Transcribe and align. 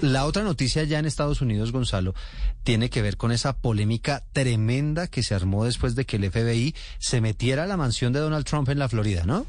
La 0.00 0.24
otra 0.24 0.42
noticia 0.42 0.84
ya 0.84 0.98
en 0.98 1.06
Estados 1.06 1.40
Unidos, 1.40 1.72
Gonzalo, 1.72 2.14
tiene 2.62 2.90
que 2.90 3.02
ver 3.02 3.16
con 3.16 3.32
esa 3.32 3.56
polémica 3.56 4.22
tremenda 4.32 5.06
que 5.06 5.22
se 5.22 5.34
armó 5.34 5.64
después 5.64 5.94
de 5.94 6.04
que 6.04 6.16
el 6.16 6.30
FBI 6.30 6.74
se 6.98 7.20
metiera 7.20 7.64
a 7.64 7.66
la 7.66 7.76
mansión 7.76 8.12
de 8.12 8.20
Donald 8.20 8.44
Trump 8.44 8.68
en 8.68 8.78
la 8.78 8.88
Florida, 8.88 9.24
¿no? 9.24 9.46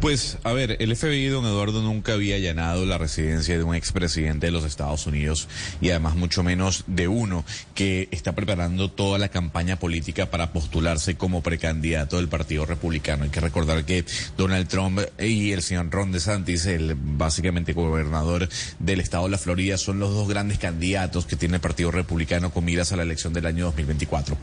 Pues, 0.00 0.38
a 0.44 0.52
ver, 0.52 0.76
el 0.80 0.94
FBI, 0.94 1.26
don 1.26 1.44
Eduardo, 1.44 1.82
nunca 1.82 2.14
había 2.14 2.36
allanado 2.36 2.86
la 2.86 2.98
residencia 2.98 3.56
de 3.56 3.64
un 3.64 3.74
expresidente 3.74 4.46
de 4.46 4.52
los 4.52 4.64
Estados 4.64 5.06
Unidos 5.06 5.48
y 5.80 5.90
además 5.90 6.16
mucho 6.16 6.42
menos 6.42 6.84
de 6.86 7.08
uno 7.08 7.44
que 7.74 8.08
está 8.10 8.34
preparando 8.34 8.90
toda 8.90 9.18
la 9.18 9.28
campaña 9.28 9.76
política 9.76 10.30
para 10.30 10.52
postularse 10.52 11.16
como 11.16 11.42
precandidato 11.42 12.16
del 12.16 12.28
Partido 12.28 12.66
Republicano. 12.66 13.24
Hay 13.24 13.30
que 13.30 13.40
recordar 13.40 13.84
que 13.84 14.04
Donald 14.36 14.68
Trump 14.68 15.00
y 15.18 15.52
el 15.52 15.62
señor 15.62 15.90
Ron 15.90 16.12
DeSantis, 16.12 16.66
el 16.66 16.94
básicamente 16.94 17.72
gobernador 17.72 18.48
del 18.78 19.00
estado 19.00 19.24
de 19.24 19.30
la 19.30 19.38
Florida, 19.38 19.76
son 19.78 19.98
los 19.98 20.12
dos 20.14 20.28
grandes 20.28 20.58
candidatos 20.58 21.26
que 21.26 21.36
tiene 21.36 21.56
el 21.56 21.60
Partido 21.60 21.90
Republicano 21.90 22.50
con 22.50 22.64
miras 22.64 22.92
a 22.92 22.96
la 22.96 23.02
elección 23.02 23.32
del 23.32 23.46
año 23.46 23.66
2024. 23.66 24.36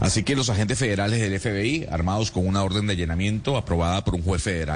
Así 0.00 0.22
que 0.22 0.36
los 0.36 0.50
agentes 0.50 0.78
federales 0.78 1.20
del 1.20 1.38
FBI, 1.38 1.86
armados 1.90 2.30
con 2.30 2.46
una 2.46 2.62
orden 2.62 2.86
de 2.86 2.94
allanamiento 2.94 3.56
aprobada 3.56 4.04
por 4.04 4.14
un 4.14 4.22
juez 4.22 4.42
federal, 4.42 4.71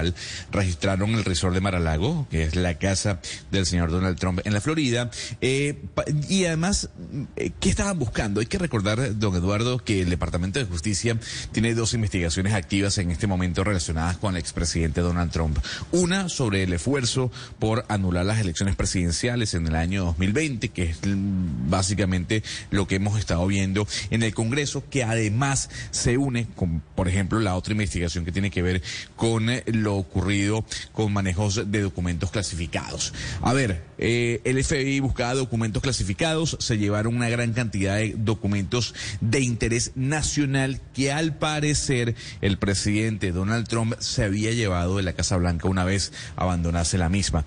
registraron 0.50 1.14
el 1.14 1.24
resort 1.24 1.54
de 1.54 1.60
Maralago, 1.60 2.26
que 2.30 2.44
es 2.44 2.56
la 2.56 2.78
casa 2.78 3.20
del 3.50 3.66
señor 3.66 3.90
Donald 3.90 4.18
Trump 4.18 4.40
en 4.44 4.52
la 4.52 4.60
Florida. 4.60 5.10
Eh, 5.40 5.82
y 6.28 6.44
además, 6.44 6.90
eh, 7.36 7.50
¿qué 7.60 7.68
estaban 7.68 7.98
buscando? 7.98 8.40
Hay 8.40 8.46
que 8.46 8.58
recordar, 8.58 9.18
don 9.18 9.34
Eduardo, 9.34 9.78
que 9.78 10.02
el 10.02 10.10
Departamento 10.10 10.58
de 10.58 10.64
Justicia 10.64 11.18
tiene 11.52 11.74
dos 11.74 11.94
investigaciones 11.94 12.54
activas 12.54 12.98
en 12.98 13.10
este 13.10 13.26
momento 13.26 13.64
relacionadas 13.64 14.16
con 14.16 14.34
el 14.34 14.40
expresidente 14.40 15.00
Donald 15.00 15.30
Trump. 15.30 15.58
Una 15.92 16.28
sobre 16.28 16.62
el 16.62 16.72
esfuerzo 16.72 17.30
por 17.58 17.84
anular 17.88 18.26
las 18.26 18.40
elecciones 18.40 18.76
presidenciales 18.76 19.54
en 19.54 19.66
el 19.66 19.76
año 19.76 20.04
2020, 20.04 20.68
que 20.70 20.84
es 20.84 20.98
básicamente 21.02 22.42
lo 22.70 22.86
que 22.86 22.96
hemos 22.96 23.18
estado 23.18 23.46
viendo 23.46 23.86
en 24.10 24.22
el 24.22 24.34
Congreso, 24.34 24.84
que 24.88 25.04
además 25.04 25.70
se 25.90 26.16
une 26.18 26.46
con, 26.54 26.82
por 26.94 27.08
ejemplo, 27.08 27.40
la 27.40 27.56
otra 27.56 27.72
investigación 27.72 28.24
que 28.24 28.32
tiene 28.32 28.50
que 28.50 28.62
ver 28.62 28.82
con 29.16 29.50
lo 29.86 29.96
ocurrido 29.96 30.64
con 30.92 31.12
manejos 31.12 31.70
de 31.70 31.80
documentos 31.80 32.30
clasificados. 32.32 33.14
A 33.40 33.52
ver, 33.52 33.84
eh, 33.98 34.40
el 34.44 34.62
FBI 34.62 35.00
buscaba 35.00 35.34
documentos 35.34 35.82
clasificados, 35.82 36.56
se 36.60 36.76
llevaron 36.76 37.16
una 37.16 37.28
gran 37.28 37.52
cantidad 37.52 37.96
de 37.96 38.14
documentos 38.16 38.94
de 39.20 39.40
interés 39.40 39.92
nacional 39.94 40.80
que 40.92 41.12
al 41.12 41.36
parecer 41.36 42.16
el 42.40 42.58
presidente 42.58 43.30
Donald 43.30 43.68
Trump 43.68 43.94
se 44.00 44.24
había 44.24 44.52
llevado 44.52 44.96
de 44.96 45.04
la 45.04 45.12
Casa 45.12 45.36
Blanca 45.36 45.68
una 45.68 45.84
vez 45.84 46.12
abandonase 46.34 46.98
la 46.98 47.08
misma. 47.08 47.44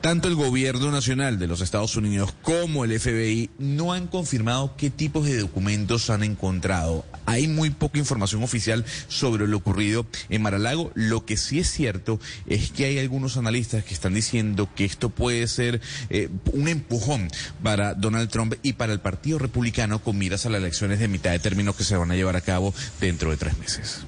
Tanto 0.00 0.28
el 0.28 0.36
gobierno 0.36 0.92
nacional 0.92 1.40
de 1.40 1.48
los 1.48 1.60
Estados 1.60 1.96
Unidos 1.96 2.32
como 2.42 2.84
el 2.84 2.98
FBI 2.98 3.50
no 3.58 3.92
han 3.92 4.06
confirmado 4.06 4.76
qué 4.76 4.90
tipos 4.90 5.26
de 5.26 5.38
documentos 5.40 6.08
han 6.08 6.22
encontrado. 6.22 7.04
Hay 7.26 7.48
muy 7.48 7.70
poca 7.70 7.98
información 7.98 8.44
oficial 8.44 8.84
sobre 9.08 9.48
lo 9.48 9.56
ocurrido 9.56 10.06
en 10.28 10.42
Maralago. 10.42 10.92
Lo 10.94 11.26
que 11.26 11.36
sí 11.36 11.58
es 11.58 11.70
cierto 11.70 12.20
es 12.46 12.70
que 12.70 12.84
hay 12.84 12.98
algunos 13.00 13.36
analistas 13.36 13.84
que 13.84 13.92
están 13.92 14.14
diciendo 14.14 14.68
que 14.74 14.84
esto 14.84 15.10
puede 15.10 15.48
ser 15.48 15.80
eh, 16.10 16.28
un 16.52 16.68
empujón 16.68 17.28
para 17.64 17.94
Donald 17.94 18.30
Trump 18.30 18.54
y 18.62 18.74
para 18.74 18.92
el 18.92 19.00
Partido 19.00 19.40
Republicano 19.40 19.98
con 19.98 20.16
miras 20.16 20.46
a 20.46 20.50
las 20.50 20.60
elecciones 20.60 21.00
de 21.00 21.08
mitad 21.08 21.32
de 21.32 21.40
término 21.40 21.74
que 21.74 21.84
se 21.84 21.96
van 21.96 22.12
a 22.12 22.16
llevar 22.16 22.36
a 22.36 22.40
cabo 22.40 22.72
dentro 23.00 23.30
de 23.30 23.36
tres 23.36 23.58
meses. 23.58 24.06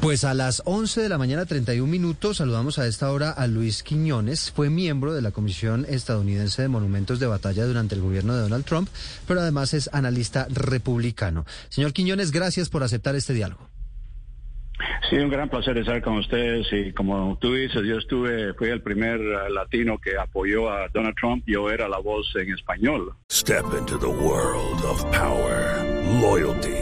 Pues 0.00 0.24
a 0.24 0.34
las 0.34 0.62
11 0.64 1.00
de 1.00 1.08
la 1.08 1.18
mañana 1.18 1.46
31 1.46 1.90
minutos 1.90 2.38
saludamos 2.38 2.78
a 2.78 2.86
esta 2.86 3.10
hora 3.12 3.30
a 3.30 3.46
Luis 3.46 3.82
Quiñones, 3.82 4.50
fue 4.50 4.68
miembro 4.68 5.14
de 5.14 5.22
la 5.22 5.30
Comisión 5.30 5.86
Estadounidense 5.88 6.62
de 6.62 6.68
Monumentos 6.68 7.20
de 7.20 7.26
Batalla 7.26 7.64
durante 7.66 7.94
el 7.94 8.00
gobierno 8.00 8.34
de 8.34 8.42
Donald 8.42 8.64
Trump, 8.64 8.88
pero 9.28 9.40
además 9.40 9.74
es 9.74 9.88
analista 9.92 10.48
republicano. 10.50 11.44
Señor 11.68 11.92
Quiñones, 11.92 12.32
gracias 12.32 12.68
por 12.68 12.82
aceptar 12.82 13.14
este 13.14 13.32
diálogo. 13.32 13.68
Sí, 15.08 15.16
un 15.16 15.30
gran 15.30 15.48
placer 15.48 15.76
estar 15.78 16.02
con 16.02 16.16
ustedes 16.18 16.66
y 16.72 16.92
como 16.92 17.38
tú 17.40 17.54
dices, 17.54 17.82
yo 17.84 17.98
estuve, 17.98 18.54
fui 18.54 18.68
el 18.70 18.82
primer 18.82 19.20
uh, 19.20 19.52
latino 19.52 19.98
que 19.98 20.16
apoyó 20.18 20.70
a 20.70 20.88
Donald 20.88 21.14
Trump, 21.16 21.44
yo 21.46 21.70
era 21.70 21.88
la 21.88 21.98
voz 21.98 22.26
en 22.34 22.52
español. 22.52 23.14
Step 23.30 23.66
into 23.78 23.98
the 23.98 24.06
world 24.06 24.84
of 24.84 25.04
power, 25.12 25.84
loyalty. 26.20 26.81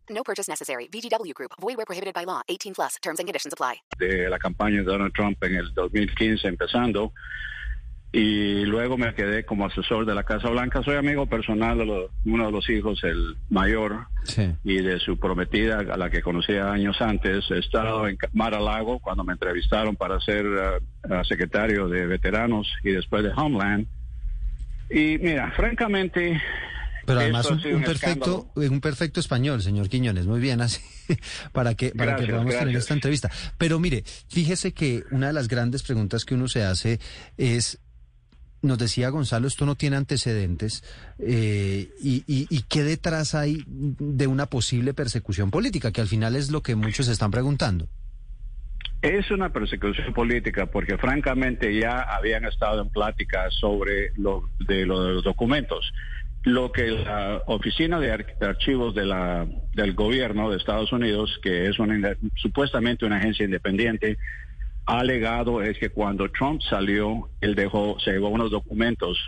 No 0.11 0.23
purchase 0.23 0.47
necessary. 0.49 0.87
VGW 0.91 1.33
Group. 1.33 1.51
Void 1.59 1.77
where 1.77 1.85
prohibited 1.85 2.13
by 2.13 2.25
law. 2.25 2.41
18 2.47 2.73
plus. 2.75 2.95
Terms 3.01 3.19
and 3.19 3.27
conditions 3.27 3.53
apply. 3.53 3.81
De 3.97 4.29
la 4.29 4.37
campaña 4.37 4.77
de 4.77 4.83
Donald 4.83 5.13
Trump 5.13 5.43
en 5.43 5.55
el 5.55 5.73
2015 5.73 6.47
empezando 6.47 7.13
y 8.13 8.65
luego 8.65 8.97
me 8.97 9.13
quedé 9.15 9.45
como 9.45 9.65
asesor 9.65 10.05
de 10.05 10.13
la 10.13 10.23
Casa 10.23 10.49
Blanca. 10.49 10.83
Soy 10.83 10.97
amigo 10.97 11.27
personal 11.27 11.77
de 11.77 11.85
lo, 11.85 12.09
uno 12.25 12.47
de 12.47 12.51
los 12.51 12.69
hijos, 12.69 13.01
el 13.05 13.37
mayor, 13.49 14.07
Sí. 14.25 14.53
y 14.65 14.81
de 14.81 14.99
su 14.99 15.17
prometida, 15.17 15.79
a 15.79 15.95
la 15.97 16.09
que 16.09 16.21
conocía 16.21 16.69
años 16.69 16.99
antes. 17.01 17.49
He 17.49 17.59
estado 17.59 18.05
en 18.09 18.17
Mar 18.33 18.53
a 18.53 18.59
Lago 18.59 18.99
cuando 18.99 19.23
me 19.23 19.31
entrevistaron 19.31 19.95
para 19.95 20.19
ser 20.19 20.45
uh, 20.45 21.23
secretario 21.23 21.87
de 21.87 22.05
veteranos 22.05 22.69
y 22.83 22.91
después 22.91 23.23
de 23.23 23.31
Homeland. 23.33 23.87
Y 24.89 25.17
mira, 25.19 25.49
francamente, 25.55 26.41
Pero 27.05 27.19
además 27.19 27.49
un, 27.49 27.61
sido 27.61 27.75
un 27.75 27.81
un 27.81 27.83
perfecto, 27.83 28.51
un 28.55 28.81
perfecto 28.81 29.19
español, 29.19 29.61
señor 29.61 29.89
Quiñones, 29.89 30.25
muy 30.25 30.39
bien 30.39 30.61
así, 30.61 30.81
para 31.51 31.75
que, 31.75 31.91
para 31.91 32.15
que 32.15 32.25
Gracias, 32.25 32.31
podamos 32.31 32.59
tener 32.59 32.75
esta 32.75 32.93
entrevista. 32.93 33.31
Pero 33.57 33.79
mire, 33.79 34.03
fíjese 34.29 34.73
que 34.73 35.03
una 35.11 35.27
de 35.27 35.33
las 35.33 35.47
grandes 35.47 35.83
preguntas 35.83 36.25
que 36.25 36.35
uno 36.35 36.47
se 36.47 36.63
hace 36.63 36.99
es, 37.37 37.79
nos 38.61 38.77
decía 38.77 39.09
Gonzalo, 39.09 39.47
esto 39.47 39.65
no 39.65 39.75
tiene 39.75 39.97
antecedentes, 39.97 40.83
eh, 41.19 41.89
y, 42.01 42.23
y, 42.27 42.47
y 42.49 42.61
qué 42.63 42.83
detrás 42.83 43.35
hay 43.35 43.63
de 43.67 44.27
una 44.27 44.45
posible 44.45 44.93
persecución 44.93 45.51
política, 45.51 45.91
que 45.91 46.01
al 46.01 46.07
final 46.07 46.35
es 46.35 46.51
lo 46.51 46.61
que 46.61 46.75
muchos 46.75 47.07
están 47.07 47.31
preguntando. 47.31 47.87
Es 49.01 49.31
una 49.31 49.49
persecución 49.49 50.13
política 50.13 50.67
porque 50.67 50.95
francamente 50.97 51.75
ya 51.75 52.01
habían 52.01 52.45
estado 52.45 52.83
en 52.83 52.89
plática 52.89 53.49
sobre 53.49 54.11
lo 54.15 54.47
de, 54.59 54.85
lo 54.85 55.03
de 55.03 55.13
los 55.13 55.23
documentos. 55.23 55.91
Lo 56.43 56.71
que 56.71 56.87
la 56.87 57.43
oficina 57.45 57.99
de 57.99 58.11
Ar- 58.11 58.37
de 58.39 58.47
archivos 58.47 58.95
de 58.95 59.05
la, 59.05 59.47
del 59.73 59.93
gobierno 59.93 60.49
de 60.49 60.57
Estados 60.57 60.91
Unidos, 60.91 61.39
que 61.43 61.67
es 61.67 61.77
una, 61.77 62.17
supuestamente 62.35 63.05
una 63.05 63.17
agencia 63.17 63.45
independiente, 63.45 64.17
ha 64.87 64.99
alegado 64.99 65.61
es 65.61 65.77
que 65.77 65.89
cuando 65.89 66.29
Trump 66.31 66.61
salió, 66.67 67.29
él 67.41 67.53
dejó, 67.53 67.99
se 67.99 68.11
llevó 68.11 68.29
unos 68.29 68.49
documentos 68.49 69.19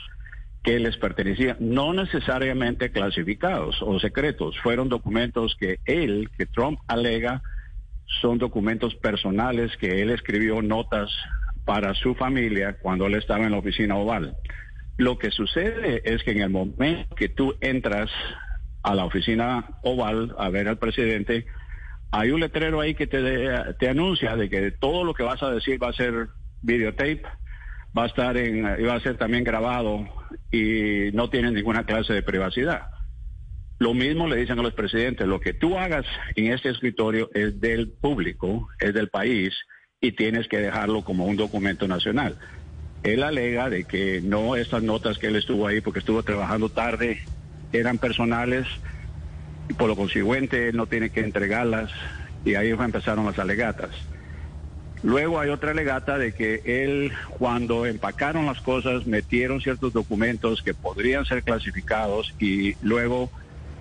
que 0.64 0.80
les 0.80 0.98
pertenecían, 0.98 1.58
no 1.60 1.94
necesariamente 1.94 2.92
clasificados 2.92 3.76
o 3.82 4.00
secretos, 4.00 4.58
fueron 4.64 4.90
documentos 4.90 5.56
que 5.60 5.80
él, 5.86 6.32
que 6.38 6.46
Trump 6.48 6.80
alega, 6.88 7.44
son 8.22 8.38
documentos 8.38 8.96
personales 8.96 9.76
que 9.78 10.02
él 10.02 10.10
escribió 10.10 10.62
notas 10.62 11.12
para 11.66 11.94
su 11.94 12.16
familia 12.16 12.78
cuando 12.82 13.06
él 13.08 13.16
estaba 13.16 13.46
en 13.46 13.52
la 13.52 13.58
oficina 13.60 13.98
oval. 13.98 14.36
Lo 14.98 15.18
que 15.18 15.32
sucede 15.32 16.02
es 16.06 16.24
que 16.24 16.32
en 16.32 16.42
el 16.42 16.50
momento 16.50 17.16
que 17.16 17.30
tú 17.30 17.56
entras 17.62 18.12
a 18.84 18.94
la 18.96 19.06
oficina 19.06 19.80
oval 19.82 20.36
a 20.38 20.50
ver 20.50 20.68
al 20.68 20.78
presidente, 20.78 21.46
hay 22.12 22.32
un 22.32 22.42
letrero 22.42 22.80
ahí 22.80 22.94
que 22.94 23.08
te, 23.08 23.50
te 23.80 23.90
anuncia 23.90 24.36
de 24.36 24.50
que 24.50 24.72
todo 24.72 25.04
lo 25.04 25.14
que 25.14 25.24
vas 25.24 25.42
a 25.42 25.52
decir 25.52 25.82
va 25.82 25.90
a 25.90 25.94
ser 25.94 26.30
videotape, 26.62 27.24
va 27.98 28.04
a 28.04 28.08
estar 28.08 28.38
en, 28.38 28.64
va 28.66 28.96
a 28.96 29.00
ser 29.00 29.18
también 29.18 29.44
grabado 29.44 30.06
y 30.52 31.12
no 31.14 31.30
tiene 31.30 31.52
ninguna 31.52 31.86
clase 31.86 32.14
de 32.14 32.24
privacidad. 32.24 32.88
Lo 33.80 33.94
mismo 33.94 34.28
le 34.28 34.38
dicen 34.38 34.60
a 34.60 34.64
los 34.64 34.74
presidentes, 34.74 35.28
lo 35.28 35.40
que 35.40 35.54
tú 35.54 35.78
hagas 35.78 36.06
en 36.36 36.54
este 36.54 36.70
escritorio 36.70 37.30
es 37.34 37.60
del 37.60 37.90
público, 37.90 38.70
es 38.80 38.94
del 38.94 39.10
país, 39.10 39.54
y 40.00 40.12
tienes 40.12 40.48
que 40.48 40.60
dejarlo 40.60 41.04
como 41.04 41.26
un 41.26 41.38
documento 41.38 41.88
nacional. 41.88 42.38
Él 43.04 43.24
alega 43.24 43.70
de 43.70 43.84
que 43.84 44.22
no 44.22 44.56
estas 44.56 44.82
notas 44.82 45.18
que 45.18 45.28
él 45.28 45.36
estuvo 45.36 45.68
ahí 45.68 45.82
porque 45.82 46.00
estuvo 46.00 46.24
trabajando 46.24 46.70
tarde 46.70 47.20
eran 47.74 47.98
personales 47.98 48.66
y 49.70 49.74
por 49.74 49.90
lo 49.90 49.96
consiguiente 49.96 50.70
él 50.70 50.78
no 50.78 50.86
tiene 50.86 51.10
que 51.10 51.22
entregarlas 51.22 51.92
y 52.46 52.56
ahí 52.56 52.70
empezaron 52.70 53.26
las 53.26 53.40
alegatas. 53.40 53.90
Luego 55.02 55.40
hay 55.40 55.50
otra 55.50 55.72
alegata 55.72 56.18
de 56.18 56.34
que 56.34 56.62
él, 56.64 57.12
cuando 57.38 57.86
empacaron 57.86 58.46
las 58.46 58.62
cosas, 58.62 59.06
metieron 59.06 59.60
ciertos 59.60 59.92
documentos 59.92 60.62
que 60.62 60.74
podrían 60.74 61.26
ser 61.26 61.44
clasificados 61.44 62.34
y 62.40 62.76
luego 62.82 63.30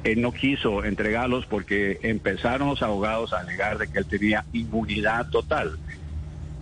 él 0.03 0.21
no 0.21 0.33
quiso 0.33 0.85
entregarlos 0.85 1.47
porque 1.47 2.01
empezaron 2.03 2.69
los 2.71 2.83
abogados 2.83 3.33
a 3.33 3.39
alegar 3.39 3.79
de 3.79 3.87
que 3.87 3.99
él 3.99 4.07
tenía 4.07 4.45
inmunidad 4.53 5.29
total. 5.31 5.79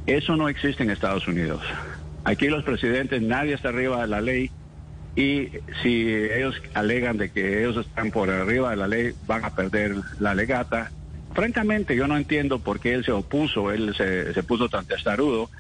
Eso 0.07 0.37
no 0.37 0.49
existe 0.51 0.83
en 0.83 0.91
Estados 0.91 1.27
Unidos. 1.27 1.63
Aquí 2.25 2.49
los 2.49 2.65
presidentes, 2.65 3.23
nadie 3.23 3.55
está 3.55 3.71
arriba 3.71 4.03
de 4.03 4.09
la 4.09 4.21
ley 4.21 4.51
y 5.17 5.49
si 5.83 6.07
ellos 6.13 6.61
alegan 6.75 7.17
de 7.17 7.31
que 7.31 7.61
ellos 7.61 7.77
están 7.87 8.11
por 8.11 8.31
arriba 8.31 8.71
de 8.71 8.77
la 8.77 8.89
ley, 8.89 9.13
van 9.27 9.45
a 9.45 9.55
perder 9.55 9.97
la 10.19 10.35
legata. 10.35 10.91
Francamente, 11.35 11.97
yo 11.97 12.07
no 12.07 12.17
entiendo 12.17 12.59
por 12.59 12.81
qué 12.81 12.93
él 12.93 13.05
se 13.05 13.13
opuso, 13.13 13.73
él 13.73 13.95
se, 13.97 14.35
se 14.35 14.43
puso 14.43 14.69
tan 14.69 14.85
testarudo, 14.87 15.51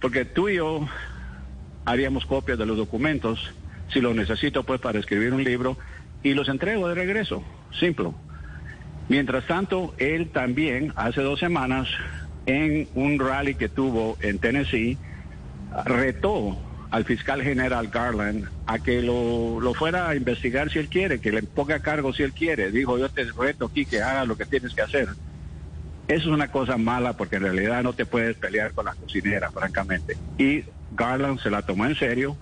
porque 0.00 0.24
tú 0.24 0.48
y 0.48 0.56
yo 0.56 0.88
haríamos 1.84 2.26
copias 2.26 2.58
de 2.58 2.66
los 2.66 2.76
documentos, 2.76 3.52
si 3.92 4.00
lo 4.00 4.14
necesito 4.14 4.64
pues 4.64 4.80
para 4.80 4.98
escribir 4.98 5.32
un 5.32 5.44
libro, 5.44 5.76
y 6.22 6.34
los 6.34 6.48
entrego 6.48 6.88
de 6.88 6.94
regreso, 6.94 7.42
simple. 7.78 8.10
Mientras 9.08 9.46
tanto, 9.46 9.94
él 9.98 10.30
también, 10.30 10.92
hace 10.96 11.20
dos 11.20 11.40
semanas, 11.40 11.88
en 12.46 12.88
un 12.94 13.18
rally 13.18 13.54
que 13.54 13.68
tuvo 13.68 14.16
en 14.20 14.38
Tennessee, 14.38 14.98
retó 15.84 16.58
al 16.90 17.04
fiscal 17.04 17.42
general 17.42 17.88
Garland 17.88 18.48
a 18.66 18.78
que 18.78 19.00
lo, 19.00 19.60
lo, 19.60 19.72
fuera 19.72 20.10
a 20.10 20.14
investigar 20.14 20.70
si 20.70 20.78
él 20.78 20.88
quiere, 20.88 21.20
que 21.20 21.32
le 21.32 21.42
ponga 21.42 21.80
cargo 21.80 22.12
si 22.12 22.22
él 22.22 22.32
quiere. 22.34 22.70
Dijo, 22.70 22.98
yo 22.98 23.08
te 23.08 23.24
reto 23.24 23.66
aquí 23.66 23.86
que 23.86 24.02
haga 24.02 24.26
lo 24.26 24.36
que 24.36 24.44
tienes 24.44 24.74
que 24.74 24.82
hacer. 24.82 25.08
Eso 26.08 26.28
es 26.28 26.34
una 26.34 26.48
cosa 26.48 26.76
mala 26.76 27.14
porque 27.14 27.36
en 27.36 27.42
realidad 27.42 27.82
no 27.82 27.94
te 27.94 28.04
puedes 28.04 28.36
pelear 28.36 28.72
con 28.72 28.84
la 28.84 28.94
cocinera, 28.94 29.50
francamente. 29.50 30.18
Y 30.36 30.64
Garland 30.90 31.40
se 31.40 31.50
la 31.50 31.62
tomó 31.62 31.86
en 31.86 31.96
serio, 31.96 32.36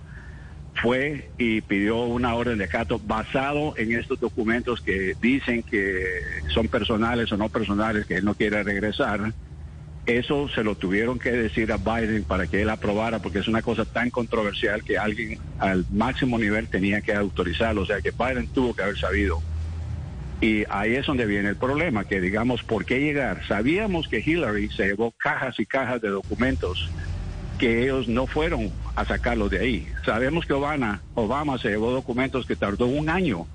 fue 0.81 1.29
y 1.37 1.61
pidió 1.61 2.01
una 2.01 2.35
orden 2.35 2.57
de 2.57 2.67
cato 2.67 2.99
basado 2.99 3.73
en 3.77 3.93
estos 3.93 4.19
documentos 4.19 4.81
que 4.81 5.15
dicen 5.21 5.63
que 5.63 6.03
son 6.53 6.67
personales 6.67 7.31
o 7.31 7.37
no 7.37 7.47
personales, 7.47 8.05
que 8.05 8.15
él 8.15 8.25
no 8.25 8.33
quiere 8.33 8.63
regresar 8.63 9.31
eso 10.17 10.47
se 10.49 10.63
lo 10.63 10.75
tuvieron 10.75 11.19
que 11.19 11.31
decir 11.31 11.71
a 11.71 11.77
Biden 11.77 12.23
para 12.23 12.47
que 12.47 12.61
él 12.61 12.69
aprobara, 12.69 13.19
porque 13.19 13.39
es 13.39 13.47
una 13.47 13.61
cosa 13.61 13.85
tan 13.85 14.09
controversial 14.09 14.83
que 14.83 14.97
alguien 14.97 15.39
al 15.59 15.85
máximo 15.91 16.37
nivel 16.37 16.67
tenía 16.67 17.01
que 17.01 17.13
autorizarlo. 17.13 17.81
O 17.81 17.85
sea 17.85 18.01
que 18.01 18.11
Biden 18.11 18.47
tuvo 18.47 18.73
que 18.73 18.83
haber 18.83 18.97
sabido. 18.97 19.41
Y 20.41 20.63
ahí 20.69 20.95
es 20.95 21.05
donde 21.05 21.27
viene 21.27 21.49
el 21.49 21.55
problema, 21.55 22.05
que 22.05 22.19
digamos, 22.19 22.63
¿por 22.63 22.83
qué 22.83 22.99
llegar? 22.99 23.45
Sabíamos 23.47 24.07
que 24.07 24.23
Hillary 24.25 24.69
se 24.69 24.87
llevó 24.87 25.11
cajas 25.11 25.59
y 25.59 25.67
cajas 25.67 26.01
de 26.01 26.09
documentos 26.09 26.89
que 27.59 27.83
ellos 27.83 28.07
no 28.07 28.25
fueron 28.25 28.71
a 28.95 29.05
sacarlos 29.05 29.51
de 29.51 29.59
ahí. 29.59 29.87
Sabemos 30.03 30.47
que 30.47 30.53
Obama, 30.53 31.03
Obama 31.13 31.59
se 31.59 31.69
llevó 31.69 31.91
documentos 31.91 32.47
que 32.47 32.55
tardó 32.55 32.87
un 32.87 33.07
año 33.07 33.45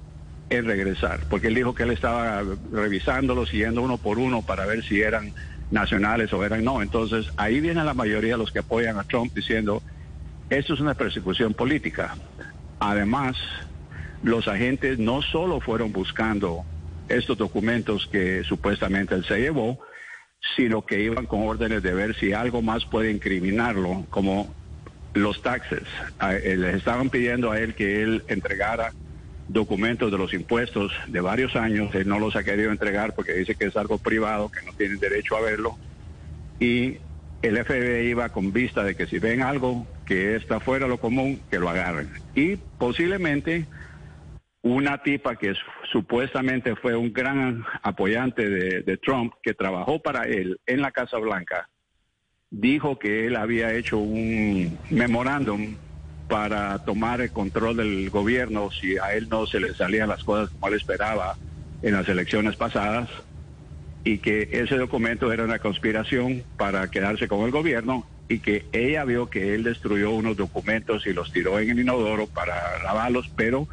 en 0.48 0.64
regresar, 0.64 1.20
porque 1.28 1.48
él 1.48 1.56
dijo 1.56 1.74
que 1.74 1.82
él 1.82 1.90
estaba 1.90 2.44
revisándolos, 2.70 3.48
siguiendo 3.48 3.82
uno 3.82 3.98
por 3.98 4.20
uno 4.20 4.42
para 4.42 4.64
ver 4.64 4.84
si 4.84 5.02
eran 5.02 5.32
nacionales 5.70 6.32
o 6.32 6.44
eran 6.44 6.64
no. 6.64 6.82
Entonces 6.82 7.30
ahí 7.36 7.60
viene 7.60 7.84
la 7.84 7.94
mayoría 7.94 8.32
de 8.32 8.38
los 8.38 8.52
que 8.52 8.60
apoyan 8.60 8.98
a 8.98 9.04
Trump 9.04 9.32
diciendo, 9.34 9.82
esto 10.50 10.74
es 10.74 10.80
una 10.80 10.94
persecución 10.94 11.54
política. 11.54 12.16
Además, 12.78 13.36
los 14.22 14.48
agentes 14.48 14.98
no 14.98 15.22
solo 15.22 15.60
fueron 15.60 15.92
buscando 15.92 16.64
estos 17.08 17.38
documentos 17.38 18.06
que 18.06 18.44
supuestamente 18.44 19.14
él 19.14 19.24
se 19.24 19.40
llevó, 19.40 19.78
sino 20.56 20.84
que 20.84 21.00
iban 21.00 21.26
con 21.26 21.46
órdenes 21.46 21.82
de 21.82 21.94
ver 21.94 22.14
si 22.16 22.32
algo 22.32 22.62
más 22.62 22.84
puede 22.84 23.10
incriminarlo, 23.10 24.06
como 24.10 24.54
los 25.14 25.42
taxes. 25.42 25.82
Eh, 26.20 26.56
les 26.56 26.76
estaban 26.76 27.10
pidiendo 27.10 27.50
a 27.50 27.58
él 27.58 27.74
que 27.74 28.02
él 28.02 28.24
entregara 28.28 28.92
documentos 29.48 30.10
de 30.10 30.18
los 30.18 30.32
impuestos 30.34 30.92
de 31.06 31.20
varios 31.20 31.56
años, 31.56 31.94
él 31.94 32.08
no 32.08 32.18
los 32.18 32.36
ha 32.36 32.44
querido 32.44 32.70
entregar 32.70 33.14
porque 33.14 33.34
dice 33.34 33.54
que 33.54 33.66
es 33.66 33.76
algo 33.76 33.98
privado, 33.98 34.50
que 34.50 34.64
no 34.64 34.72
tienen 34.72 34.98
derecho 34.98 35.36
a 35.36 35.40
verlo, 35.40 35.76
y 36.58 36.96
el 37.42 37.64
FBI 37.64 38.08
iba 38.08 38.28
con 38.30 38.52
vista 38.52 38.82
de 38.82 38.94
que 38.94 39.06
si 39.06 39.18
ven 39.18 39.42
algo 39.42 39.86
que 40.04 40.36
está 40.36 40.60
fuera 40.60 40.86
de 40.86 40.90
lo 40.90 40.98
común, 40.98 41.40
que 41.50 41.58
lo 41.58 41.68
agarren. 41.68 42.08
Y 42.34 42.56
posiblemente 42.56 43.66
una 44.62 45.02
tipa 45.02 45.36
que 45.36 45.54
supuestamente 45.92 46.74
fue 46.74 46.96
un 46.96 47.12
gran 47.12 47.64
apoyante 47.82 48.48
de, 48.48 48.80
de 48.82 48.96
Trump, 48.96 49.34
que 49.42 49.54
trabajó 49.54 50.00
para 50.00 50.24
él 50.24 50.58
en 50.66 50.80
la 50.80 50.90
Casa 50.90 51.18
Blanca, 51.18 51.68
dijo 52.50 52.98
que 52.98 53.26
él 53.26 53.36
había 53.36 53.72
hecho 53.74 53.98
un 53.98 54.78
memorándum 54.90 55.76
para 56.28 56.78
tomar 56.84 57.20
el 57.20 57.30
control 57.30 57.76
del 57.76 58.10
gobierno 58.10 58.70
si 58.70 58.98
a 58.98 59.14
él 59.14 59.28
no 59.28 59.46
se 59.46 59.60
le 59.60 59.74
salían 59.74 60.08
las 60.08 60.24
cosas 60.24 60.50
como 60.50 60.68
él 60.68 60.74
esperaba 60.74 61.36
en 61.82 61.94
las 61.94 62.08
elecciones 62.08 62.56
pasadas 62.56 63.08
y 64.04 64.18
que 64.18 64.48
ese 64.52 64.76
documento 64.76 65.32
era 65.32 65.44
una 65.44 65.58
conspiración 65.58 66.44
para 66.56 66.88
quedarse 66.90 67.28
con 67.28 67.44
el 67.44 67.50
gobierno 67.50 68.06
y 68.28 68.40
que 68.40 68.66
ella 68.72 69.04
vio 69.04 69.30
que 69.30 69.54
él 69.54 69.62
destruyó 69.62 70.10
unos 70.10 70.36
documentos 70.36 71.06
y 71.06 71.12
los 71.12 71.32
tiró 71.32 71.58
en 71.58 71.70
el 71.70 71.80
inodoro 71.80 72.26
para 72.26 72.82
lavarlos, 72.82 73.30
pero 73.36 73.68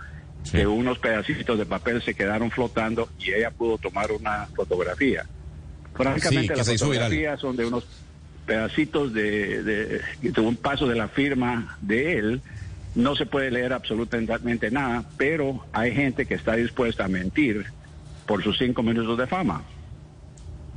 que 0.52 0.68
unos 0.68 1.00
pedacitos 1.00 1.58
de 1.58 1.66
papel 1.66 2.02
se 2.02 2.14
quedaron 2.14 2.52
flotando 2.52 3.10
y 3.18 3.32
ella 3.32 3.52
pudo 3.52 3.78
tomar 3.78 4.12
una 4.12 4.48
fotografía. 4.56 5.26
Francamente, 5.96 6.56
las 6.56 6.68
fotografías 6.68 7.40
son 7.40 7.56
de 7.56 7.66
unos 7.66 7.86
pedacitos 8.46 9.14
de, 9.14 9.64
de, 9.64 10.42
un 10.42 10.56
paso 10.56 10.88
de 10.88 10.96
la 10.96 11.08
firma 11.08 11.78
de 11.82 12.18
él, 12.18 12.42
no 12.96 13.16
se 13.16 13.26
puede 13.26 13.52
leer 13.52 13.74
absolutamente 13.74 14.70
nada, 14.70 15.04
pero 15.18 15.66
hay 15.72 15.94
gente 15.94 16.26
que 16.26 16.36
está 16.36 16.56
dispuesta 16.56 17.06
a 17.06 17.08
mentir 17.08 17.66
por 18.26 18.44
sus 18.44 18.58
cinco 18.58 18.84
minutos 18.84 19.18
de 19.18 19.28
fama. 19.28 19.64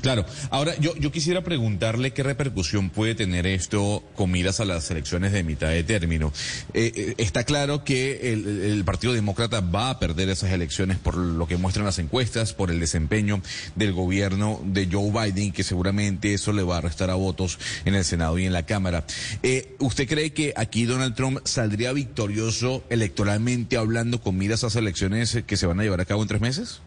Claro. 0.00 0.24
Ahora, 0.50 0.76
yo, 0.78 0.94
yo 0.96 1.10
quisiera 1.10 1.42
preguntarle 1.42 2.12
qué 2.12 2.22
repercusión 2.22 2.90
puede 2.90 3.14
tener 3.14 3.46
esto 3.46 4.02
con 4.14 4.30
miras 4.30 4.60
a 4.60 4.64
las 4.64 4.90
elecciones 4.90 5.32
de 5.32 5.42
mitad 5.42 5.68
de 5.68 5.82
término. 5.84 6.32
Eh, 6.74 6.92
eh, 6.94 7.14
está 7.18 7.44
claro 7.44 7.84
que 7.84 8.32
el, 8.32 8.84
Partido 8.84 9.12
Demócrata 9.14 9.60
va 9.60 9.90
a 9.90 9.98
perder 9.98 10.28
esas 10.28 10.52
elecciones 10.52 10.98
por 10.98 11.16
lo 11.16 11.46
que 11.48 11.56
muestran 11.56 11.86
las 11.86 11.98
encuestas, 11.98 12.52
por 12.52 12.70
el 12.70 12.78
desempeño 12.78 13.42
del 13.74 13.92
gobierno 13.92 14.60
de 14.64 14.88
Joe 14.90 15.10
Biden, 15.10 15.52
que 15.52 15.64
seguramente 15.64 16.34
eso 16.34 16.52
le 16.52 16.62
va 16.62 16.78
a 16.78 16.80
restar 16.80 17.10
a 17.10 17.14
votos 17.14 17.58
en 17.84 17.94
el 17.94 18.04
Senado 18.04 18.38
y 18.38 18.44
en 18.44 18.52
la 18.52 18.64
Cámara. 18.64 19.04
Eh, 19.42 19.74
¿Usted 19.80 20.06
cree 20.06 20.32
que 20.32 20.52
aquí 20.56 20.84
Donald 20.84 21.14
Trump 21.14 21.40
saldría 21.44 21.92
victorioso 21.92 22.84
electoralmente 22.90 23.76
hablando 23.76 24.20
con 24.20 24.36
miras 24.36 24.62
a 24.62 24.68
esas 24.68 24.76
elecciones 24.76 25.42
que 25.46 25.56
se 25.56 25.66
van 25.66 25.80
a 25.80 25.82
llevar 25.82 26.00
a 26.00 26.04
cabo 26.04 26.22
en 26.22 26.28
tres 26.28 26.40
meses? 26.40 26.80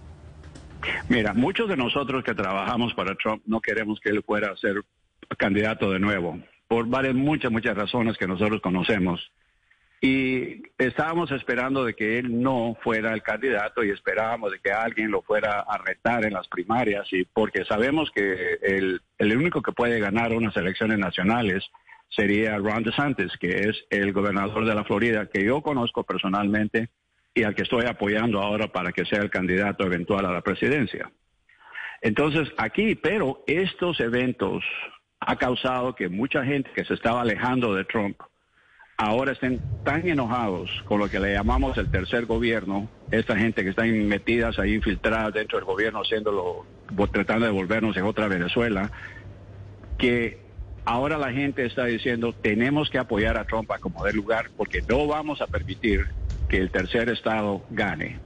Mira, 1.10 1.34
muchos 1.34 1.68
de 1.68 1.78
nosotros 1.78 2.24
que 2.24 2.34
trabajamos 2.34 2.94
para 2.94 3.16
Trump 3.16 3.42
no 3.46 3.60
queremos 3.60 4.00
que 4.00 4.10
él 4.10 4.24
fuera 4.24 4.52
a 4.52 4.58
ser 4.58 4.84
candidato 5.38 5.92
de 5.92 6.00
nuevo, 6.00 6.40
por 6.68 6.88
varias, 6.88 7.16
muchas, 7.16 7.52
muchas 7.52 7.76
razones 7.76 8.18
que 8.18 8.28
nosotros 8.28 8.62
conocemos. 8.62 9.32
Y 10.02 10.64
estábamos 10.78 11.30
esperando 11.32 11.84
de 11.84 11.94
que 11.94 12.20
él 12.20 12.42
no 12.42 12.78
fuera 12.82 13.14
el 13.14 13.22
candidato 13.22 13.84
y 13.84 13.90
esperábamos 13.90 14.52
de 14.52 14.60
que 14.60 14.72
alguien 14.72 15.12
lo 15.12 15.22
fuera 15.22 15.60
a 15.60 15.78
retar 15.78 16.26
en 16.26 16.34
las 16.34 16.48
primarias, 16.48 17.06
y 17.12 17.26
porque 17.26 17.66
sabemos 17.66 18.10
que 18.12 18.58
el, 18.62 19.02
el 19.18 19.38
único 19.38 19.62
que 19.62 19.74
puede 19.74 20.00
ganar 20.00 20.34
unas 20.34 20.56
elecciones 20.56 20.98
nacionales 20.98 21.70
sería 22.10 22.58
Ron 22.58 22.84
DeSantis, 22.84 23.34
que 23.40 23.70
es 23.70 23.86
el 23.90 24.14
gobernador 24.14 24.66
de 24.66 24.74
la 24.74 24.86
Florida, 24.86 25.28
que 25.28 25.44
yo 25.44 25.62
conozco 25.62 26.04
personalmente 26.04 26.90
y 27.40 27.44
al 27.44 27.56
que 27.56 27.64
estoy 27.64 27.86
apoyando 27.86 28.42
ahora 28.42 28.68
para 28.68 28.92
que 28.92 29.06
sea 29.06 29.22
el 29.22 29.30
candidato 29.30 29.86
eventual 29.86 30.26
a 30.26 30.34
la 30.34 30.42
presidencia. 30.42 31.10
Entonces, 32.02 32.50
aquí, 32.58 32.96
pero 32.96 33.44
estos 33.48 34.00
eventos 34.02 34.64
ha 35.22 35.36
causado 35.38 35.96
que 35.96 36.10
mucha 36.10 36.44
gente 36.44 36.70
que 36.76 36.84
se 36.84 36.94
estaba 36.94 37.22
alejando 37.22 37.74
de 37.76 37.86
Trump 37.86 38.20
ahora 38.98 39.32
estén 39.32 39.62
tan 39.86 40.06
enojados 40.08 40.70
con 40.86 41.00
lo 41.00 41.10
que 41.10 41.22
le 41.22 41.34
llamamos 41.34 41.78
el 41.78 41.90
tercer 41.90 42.26
gobierno, 42.26 42.90
esta 43.12 43.38
gente 43.38 43.64
que 43.64 43.70
está 43.70 43.84
metidas 43.84 44.60
ahí 44.60 44.76
infiltradas 44.76 45.34
dentro 45.34 45.58
del 45.58 45.66
gobierno, 45.66 46.02
haciéndolo, 46.02 46.66
tratando 47.12 47.46
de 47.46 47.52
volvernos 47.54 47.96
en 47.96 48.04
otra 48.04 48.28
Venezuela, 48.28 48.92
que 49.98 50.42
ahora 50.84 51.18
la 51.18 51.32
gente 51.32 51.66
está 51.66 51.86
diciendo 51.86 52.34
tenemos 52.34 52.90
que 52.90 52.98
apoyar 52.98 53.38
a 53.38 53.46
Trump 53.46 53.72
a 53.72 53.80
como 53.80 54.04
dé 54.04 54.12
lugar 54.12 54.50
porque 54.58 54.82
no 54.82 55.08
vamos 55.08 55.42
a 55.42 55.48
permitir 55.48 56.08
que 56.50 56.58
el 56.58 56.72
tercer 56.72 57.10
estado 57.10 57.64
gane. 57.70 58.20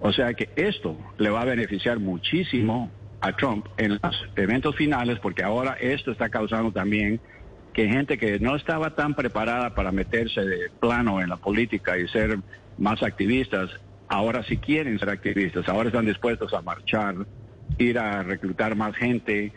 O 0.00 0.12
sea 0.12 0.34
que 0.34 0.50
esto 0.56 0.96
le 1.18 1.30
va 1.30 1.42
a 1.42 1.44
beneficiar 1.44 1.98
muchísimo 1.98 2.90
a 3.20 3.32
Trump 3.36 3.66
en 3.76 3.98
los 4.02 4.28
eventos 4.36 4.74
finales 4.76 5.18
porque 5.20 5.42
ahora 5.42 5.76
esto 5.80 6.10
está 6.10 6.28
causando 6.30 6.72
también 6.72 7.20
que 7.72 7.88
gente 7.88 8.18
que 8.18 8.38
no 8.40 8.56
estaba 8.56 8.94
tan 8.94 9.14
preparada 9.14 9.74
para 9.74 9.92
meterse 9.92 10.40
de 10.40 10.70
plano 10.80 11.20
en 11.20 11.28
la 11.28 11.36
política 11.36 11.98
y 11.98 12.08
ser 12.08 12.38
más 12.78 13.02
activistas, 13.02 13.70
ahora 14.08 14.42
sí 14.44 14.56
quieren 14.56 14.98
ser 14.98 15.10
activistas, 15.10 15.68
ahora 15.68 15.88
están 15.88 16.06
dispuestos 16.06 16.52
a 16.52 16.62
marchar, 16.62 17.14
ir 17.78 17.98
a 17.98 18.22
reclutar 18.22 18.74
más 18.74 18.96
gente. 18.96 19.52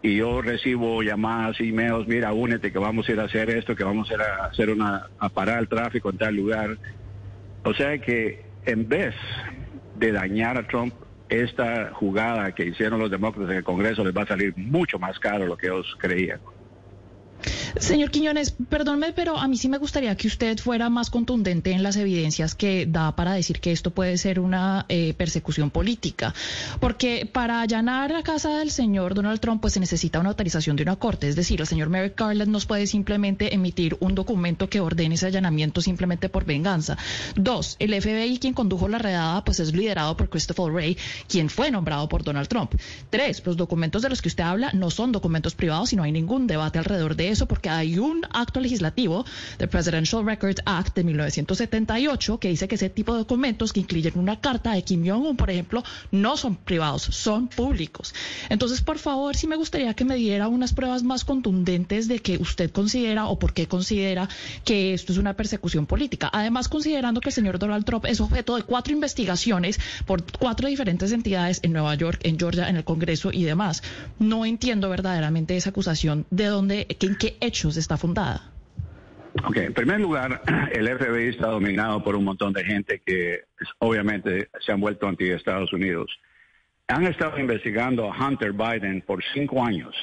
Y 0.00 0.16
yo 0.16 0.40
recibo 0.40 1.02
llamadas, 1.02 1.58
emails, 1.60 2.06
mira, 2.06 2.32
únete 2.32 2.70
que 2.70 2.78
vamos 2.78 3.08
a 3.08 3.12
ir 3.12 3.20
a 3.20 3.24
hacer 3.24 3.50
esto, 3.50 3.74
que 3.74 3.82
vamos 3.82 4.08
a 4.10 4.14
ir 4.14 4.20
a 4.20 4.44
hacer 4.44 4.70
una, 4.70 5.06
a 5.18 5.28
parar 5.28 5.58
el 5.58 5.68
tráfico 5.68 6.10
en 6.10 6.18
tal 6.18 6.36
lugar. 6.36 6.78
O 7.64 7.74
sea 7.74 7.98
que 7.98 8.44
en 8.64 8.88
vez 8.88 9.14
de 9.96 10.12
dañar 10.12 10.56
a 10.58 10.66
Trump, 10.66 10.94
esta 11.28 11.90
jugada 11.92 12.52
que 12.52 12.64
hicieron 12.64 13.00
los 13.00 13.10
demócratas 13.10 13.50
en 13.50 13.58
el 13.58 13.64
Congreso 13.64 14.04
les 14.04 14.16
va 14.16 14.22
a 14.22 14.26
salir 14.26 14.56
mucho 14.56 14.98
más 14.98 15.18
caro 15.18 15.40
de 15.40 15.46
lo 15.46 15.56
que 15.56 15.66
ellos 15.66 15.96
creían. 15.98 16.40
Señor 17.76 18.10
Quiñones, 18.10 18.54
perdónme, 18.68 19.12
pero 19.12 19.36
a 19.36 19.46
mí 19.48 19.56
sí 19.56 19.68
me 19.68 19.78
gustaría 19.78 20.16
que 20.16 20.28
usted 20.28 20.58
fuera 20.58 20.88
más 20.88 21.10
contundente 21.10 21.72
en 21.72 21.82
las 21.82 21.96
evidencias 21.96 22.54
que 22.54 22.86
da 22.86 23.14
para 23.14 23.32
decir 23.34 23.60
que 23.60 23.72
esto 23.72 23.90
puede 23.90 24.16
ser 24.18 24.40
una 24.40 24.86
eh, 24.88 25.14
persecución 25.14 25.70
política. 25.70 26.34
Porque 26.80 27.28
para 27.30 27.60
allanar 27.60 28.10
la 28.10 28.22
casa 28.22 28.58
del 28.58 28.70
señor 28.70 29.14
Donald 29.14 29.40
Trump, 29.40 29.60
pues 29.60 29.74
se 29.74 29.80
necesita 29.80 30.20
una 30.20 30.30
autorización 30.30 30.76
de 30.76 30.82
una 30.82 30.96
corte. 30.96 31.28
Es 31.28 31.36
decir, 31.36 31.60
el 31.60 31.66
señor 31.66 31.88
Merrick 31.88 32.18
Garland 32.18 32.50
no 32.50 32.58
puede 32.60 32.86
simplemente 32.86 33.54
emitir 33.54 33.96
un 34.00 34.14
documento 34.14 34.68
que 34.68 34.80
ordene 34.80 35.14
ese 35.14 35.26
allanamiento 35.26 35.80
simplemente 35.80 36.28
por 36.28 36.44
venganza. 36.44 36.96
Dos, 37.36 37.76
el 37.78 38.00
FBI, 38.00 38.38
quien 38.38 38.54
condujo 38.54 38.88
la 38.88 38.98
redada, 38.98 39.44
pues 39.44 39.60
es 39.60 39.74
liderado 39.74 40.16
por 40.16 40.28
Christopher 40.28 40.72
Wray, 40.72 40.96
quien 41.28 41.48
fue 41.48 41.70
nombrado 41.70 42.08
por 42.08 42.24
Donald 42.24 42.48
Trump. 42.48 42.74
Tres, 43.10 43.42
los 43.44 43.56
documentos 43.56 44.02
de 44.02 44.08
los 44.08 44.22
que 44.22 44.28
usted 44.28 44.44
habla 44.44 44.70
no 44.72 44.90
son 44.90 45.12
documentos 45.12 45.54
privados 45.54 45.92
y 45.92 45.96
no 45.96 46.02
hay 46.02 46.12
ningún 46.12 46.46
debate 46.46 46.78
alrededor 46.78 47.16
de 47.16 47.30
eso 47.30 47.46
hay 47.66 47.98
un 47.98 48.22
acto 48.30 48.60
legislativo, 48.60 49.24
the 49.58 49.68
Presidential 49.68 50.24
Records 50.24 50.62
Act 50.64 50.94
de 50.96 51.04
1978, 51.04 52.38
que 52.38 52.48
dice 52.48 52.68
que 52.68 52.74
ese 52.74 52.90
tipo 52.90 53.12
de 53.12 53.20
documentos 53.20 53.72
que 53.72 53.80
incluyen 53.80 54.18
una 54.18 54.40
carta 54.40 54.72
de 54.72 54.82
Kim 54.82 55.06
Jong-un, 55.06 55.36
por 55.36 55.50
ejemplo, 55.50 55.82
no 56.10 56.36
son 56.36 56.56
privados, 56.56 57.02
son 57.02 57.48
públicos. 57.48 58.14
Entonces, 58.48 58.80
por 58.80 58.98
favor, 58.98 59.36
sí 59.36 59.46
me 59.46 59.56
gustaría 59.56 59.94
que 59.94 60.04
me 60.04 60.16
diera 60.16 60.48
unas 60.48 60.72
pruebas 60.72 61.02
más 61.02 61.24
contundentes 61.24 62.08
de 62.08 62.18
que 62.20 62.38
usted 62.38 62.70
considera 62.70 63.26
o 63.26 63.38
por 63.38 63.54
qué 63.54 63.66
considera 63.66 64.28
que 64.64 64.94
esto 64.94 65.12
es 65.12 65.18
una 65.18 65.34
persecución 65.34 65.86
política. 65.86 66.30
Además, 66.32 66.68
considerando 66.68 67.20
que 67.20 67.30
el 67.30 67.34
señor 67.34 67.58
Donald 67.58 67.84
Trump 67.84 68.04
es 68.06 68.20
objeto 68.20 68.56
de 68.56 68.62
cuatro 68.62 68.92
investigaciones 68.92 69.78
por 70.06 70.22
cuatro 70.38 70.68
diferentes 70.68 71.12
entidades 71.12 71.60
en 71.62 71.72
Nueva 71.72 71.94
York, 71.94 72.20
en 72.24 72.38
Georgia, 72.38 72.68
en 72.68 72.76
el 72.76 72.84
Congreso 72.84 73.30
y 73.32 73.44
demás. 73.44 73.82
No 74.18 74.44
entiendo 74.44 74.88
verdaderamente 74.88 75.56
esa 75.56 75.70
acusación 75.70 76.26
de 76.30 76.46
dónde, 76.46 76.86
en 77.00 77.16
qué 77.16 77.36
hechos 77.48 77.76
está 77.76 77.96
fundada. 77.96 78.52
Ok, 79.44 79.56
en 79.56 79.74
primer 79.74 80.00
lugar, 80.00 80.42
el 80.72 80.88
FBI 80.88 81.28
está 81.28 81.48
dominado 81.48 82.02
por 82.02 82.14
un 82.14 82.24
montón 82.24 82.52
de 82.52 82.64
gente 82.64 83.02
que 83.04 83.40
obviamente 83.78 84.48
se 84.60 84.72
han 84.72 84.80
vuelto 84.80 85.08
anti-Estados 85.08 85.72
Unidos. 85.72 86.10
Han 86.88 87.06
estado 87.06 87.38
investigando 87.38 88.10
a 88.10 88.16
Hunter 88.16 88.52
Biden 88.52 89.02
por 89.02 89.22
cinco 89.34 89.64
años 89.64 89.94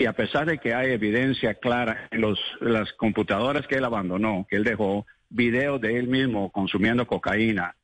y 0.00 0.06
a 0.06 0.14
pesar 0.14 0.46
de 0.46 0.58
que 0.58 0.74
hay 0.74 0.92
evidencia 0.92 1.54
clara 1.54 2.08
en 2.10 2.22
los, 2.22 2.40
las 2.60 2.90
computadoras 2.94 3.66
que 3.66 3.76
él 3.76 3.84
abandonó, 3.84 4.46
que 4.48 4.56
él 4.56 4.64
dejó, 4.64 5.06
videos 5.28 5.78
de 5.80 5.98
él 5.98 6.08
mismo 6.08 6.50
consumiendo 6.50 7.06
cocaína, 7.06 7.76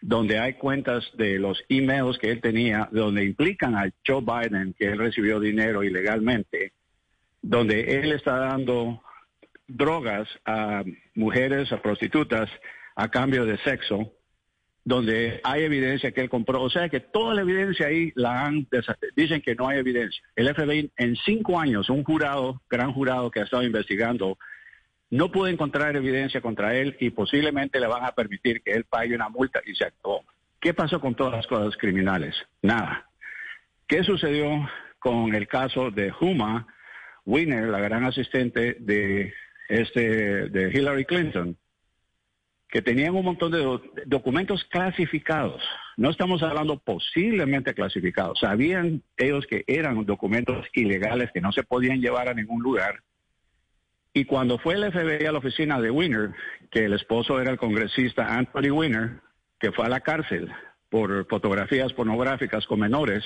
donde 0.00 0.38
hay 0.38 0.54
cuentas 0.54 1.04
de 1.16 1.38
los 1.38 1.64
emails 1.68 2.18
que 2.18 2.30
él 2.30 2.40
tenía, 2.40 2.88
donde 2.92 3.24
implican 3.24 3.74
a 3.74 3.90
Joe 4.06 4.22
Biden 4.22 4.74
que 4.78 4.86
él 4.86 4.98
recibió 4.98 5.40
dinero 5.40 5.82
ilegalmente, 5.82 6.73
donde 7.44 8.00
él 8.00 8.12
está 8.12 8.38
dando 8.38 9.02
drogas 9.68 10.26
a 10.46 10.82
mujeres, 11.14 11.70
a 11.72 11.82
prostitutas, 11.82 12.48
a 12.96 13.10
cambio 13.10 13.44
de 13.44 13.58
sexo, 13.58 14.12
donde 14.82 15.40
hay 15.44 15.62
evidencia 15.62 16.12
que 16.12 16.22
él 16.22 16.30
compró. 16.30 16.62
O 16.62 16.70
sea 16.70 16.88
que 16.88 17.00
toda 17.00 17.34
la 17.34 17.42
evidencia 17.42 17.86
ahí 17.86 18.12
la 18.14 18.46
han 18.46 18.66
dicen 19.14 19.42
que 19.42 19.54
no 19.54 19.68
hay 19.68 19.78
evidencia. 19.78 20.22
El 20.36 20.54
FBI 20.54 20.90
en 20.96 21.16
cinco 21.16 21.60
años, 21.60 21.90
un 21.90 22.02
jurado, 22.02 22.62
gran 22.70 22.92
jurado 22.94 23.30
que 23.30 23.40
ha 23.40 23.44
estado 23.44 23.62
investigando, 23.62 24.38
no 25.10 25.30
pudo 25.30 25.48
encontrar 25.48 25.94
evidencia 25.96 26.40
contra 26.40 26.74
él 26.74 26.96
y 26.98 27.10
posiblemente 27.10 27.78
le 27.78 27.86
van 27.86 28.06
a 28.06 28.12
permitir 28.12 28.62
que 28.62 28.72
él 28.72 28.84
pague 28.84 29.14
una 29.14 29.28
multa 29.28 29.60
y 29.66 29.74
se 29.74 29.84
actuó. 29.84 30.24
¿Qué 30.60 30.72
pasó 30.72 30.98
con 30.98 31.14
todas 31.14 31.34
las 31.34 31.46
cosas 31.46 31.76
criminales? 31.76 32.34
Nada. 32.62 33.10
¿Qué 33.86 34.02
sucedió 34.02 34.66
con 34.98 35.34
el 35.34 35.46
caso 35.46 35.90
de 35.90 36.10
Huma? 36.18 36.66
Winner, 37.26 37.68
la 37.68 37.80
gran 37.80 38.04
asistente 38.04 38.76
de, 38.80 39.32
este, 39.68 40.48
de 40.48 40.70
Hillary 40.70 41.04
Clinton, 41.04 41.56
que 42.68 42.82
tenían 42.82 43.14
un 43.14 43.24
montón 43.24 43.52
de 43.52 43.80
documentos 44.06 44.64
clasificados. 44.64 45.62
No 45.96 46.10
estamos 46.10 46.42
hablando 46.42 46.78
posiblemente 46.80 47.72
clasificados. 47.72 48.40
Sabían 48.40 49.02
ellos 49.16 49.46
que 49.46 49.64
eran 49.66 50.04
documentos 50.04 50.66
ilegales 50.72 51.30
que 51.32 51.40
no 51.40 51.52
se 51.52 51.62
podían 51.62 52.00
llevar 52.00 52.28
a 52.28 52.34
ningún 52.34 52.62
lugar. 52.62 53.00
Y 54.12 54.24
cuando 54.24 54.58
fue 54.58 54.74
el 54.74 54.92
FBI 54.92 55.26
a 55.26 55.32
la 55.32 55.38
oficina 55.38 55.80
de 55.80 55.90
Winner, 55.90 56.32
que 56.70 56.84
el 56.84 56.94
esposo 56.94 57.40
era 57.40 57.52
el 57.52 57.58
congresista 57.58 58.36
Anthony 58.36 58.70
Winner, 58.70 59.20
que 59.60 59.72
fue 59.72 59.86
a 59.86 59.88
la 59.88 60.00
cárcel 60.00 60.52
por 60.88 61.26
fotografías 61.28 61.92
pornográficas 61.92 62.66
con 62.66 62.80
menores, 62.80 63.24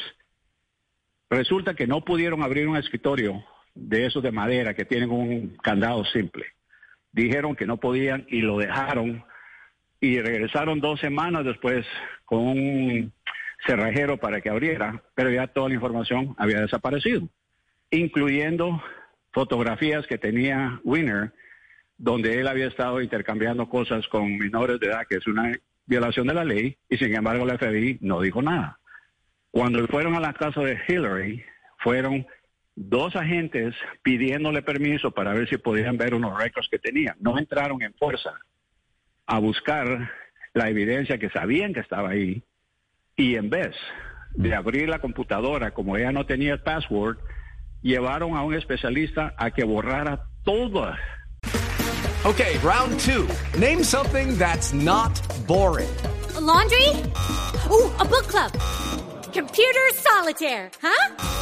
resulta 1.30 1.74
que 1.74 1.86
no 1.86 2.04
pudieron 2.04 2.42
abrir 2.42 2.68
un 2.68 2.76
escritorio 2.76 3.44
de 3.78 4.06
esos 4.06 4.22
de 4.22 4.32
madera 4.32 4.74
que 4.74 4.84
tienen 4.84 5.10
un 5.10 5.56
candado 5.62 6.04
simple. 6.06 6.46
Dijeron 7.12 7.54
que 7.54 7.66
no 7.66 7.78
podían 7.78 8.26
y 8.28 8.40
lo 8.40 8.58
dejaron 8.58 9.24
y 10.00 10.20
regresaron 10.20 10.80
dos 10.80 11.00
semanas 11.00 11.44
después 11.44 11.86
con 12.24 12.40
un 12.40 13.12
cerrajero 13.66 14.18
para 14.18 14.40
que 14.40 14.50
abriera, 14.50 15.02
pero 15.14 15.30
ya 15.30 15.46
toda 15.46 15.68
la 15.68 15.74
información 15.74 16.34
había 16.38 16.60
desaparecido, 16.60 17.28
incluyendo 17.90 18.82
fotografías 19.32 20.06
que 20.06 20.18
tenía 20.18 20.80
Winner, 20.84 21.32
donde 21.96 22.40
él 22.40 22.46
había 22.46 22.68
estado 22.68 23.00
intercambiando 23.00 23.68
cosas 23.68 24.06
con 24.08 24.36
menores 24.38 24.78
de 24.78 24.86
edad, 24.86 25.06
que 25.08 25.16
es 25.16 25.26
una 25.26 25.52
violación 25.86 26.26
de 26.26 26.34
la 26.34 26.44
ley, 26.44 26.76
y 26.88 26.96
sin 26.96 27.14
embargo 27.14 27.44
la 27.44 27.58
FBI 27.58 27.98
no 28.02 28.20
dijo 28.20 28.42
nada. 28.42 28.78
Cuando 29.50 29.84
fueron 29.88 30.14
a 30.14 30.20
la 30.20 30.34
casa 30.34 30.60
de 30.60 30.78
Hillary, 30.86 31.42
fueron 31.78 32.26
dos 32.80 33.16
agentes 33.16 33.74
pidiéndole 34.02 34.62
permiso 34.62 35.10
para 35.10 35.34
ver 35.34 35.48
si 35.48 35.58
podían 35.58 35.96
ver 35.96 36.14
unos 36.14 36.38
récords 36.38 36.68
que 36.70 36.78
tenían. 36.78 37.16
No 37.18 37.36
entraron 37.36 37.82
en 37.82 37.92
fuerza 37.94 38.34
a 39.26 39.38
buscar 39.40 40.10
la 40.54 40.68
evidencia 40.68 41.18
que 41.18 41.28
sabían 41.30 41.74
que 41.74 41.80
estaba 41.80 42.10
ahí 42.10 42.42
y 43.16 43.34
en 43.34 43.50
vez 43.50 43.74
de 44.34 44.54
abrir 44.54 44.88
la 44.88 45.00
computadora 45.00 45.72
como 45.72 45.96
ella 45.96 46.12
no 46.12 46.24
tenía 46.24 46.52
el 46.52 46.60
password, 46.60 47.18
llevaron 47.82 48.36
a 48.36 48.44
un 48.44 48.54
especialista 48.54 49.34
a 49.36 49.50
que 49.50 49.64
borrara 49.64 50.24
todo. 50.44 50.94
Okay, 52.24 52.58
round 52.58 52.98
two. 53.00 53.26
Name 53.58 53.82
something 53.82 54.36
that's 54.36 54.72
not 54.72 55.20
boring. 55.46 55.88
laundry? 56.40 56.88
Ooh, 57.70 57.90
a 57.98 58.04
book 58.04 58.26
club. 58.28 58.52
Computer 59.32 59.90
solitaire, 59.94 60.70
huh? 60.80 61.37